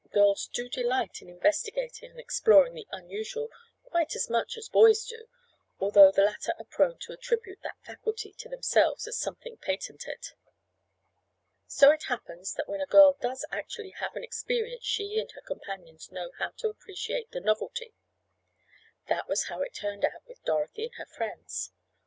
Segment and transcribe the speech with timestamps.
[0.11, 3.49] Girls do delight in investigating and exploring the unusual
[3.83, 5.27] quite as much as boys do,
[5.79, 10.29] although the latter are prone to attribute that faculty to themselves as something patented.
[11.67, 15.41] So it happens that when a girl does actually have an experience she and her
[15.41, 17.93] companions know how to appreciate the novelty.
[19.07, 21.69] That was how it turned out with Dorothy and her friends.